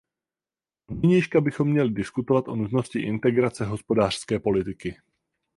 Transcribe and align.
Od 0.87 1.03
nynějška 1.03 1.41
bychom 1.41 1.69
měli 1.69 1.89
diskutovat 1.93 2.47
o 2.47 2.55
nutnosti 2.55 2.99
integrace 2.99 3.65
hospodářské 3.65 4.39
politiky. 4.39 4.97